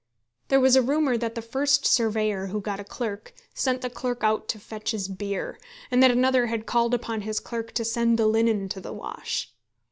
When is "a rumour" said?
0.75-1.15